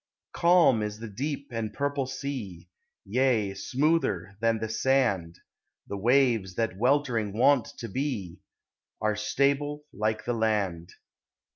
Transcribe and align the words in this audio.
Calm 0.33 0.81
is 0.81 0.97
the 0.97 1.07
deep 1.07 1.49
and 1.51 1.71
purple 1.75 2.07
sea, 2.07 2.67
Yea, 3.05 3.53
smoother 3.53 4.35
than 4.41 4.57
the 4.57 4.67
sand; 4.67 5.37
The 5.85 5.95
waves, 5.95 6.55
that 6.55 6.75
weltering 6.75 7.33
wont 7.37 7.65
to 7.77 7.87
be, 7.87 8.39
Are 8.99 9.15
stable 9.15 9.83
like 9.93 10.25
the 10.25 10.33
land. 10.33 10.91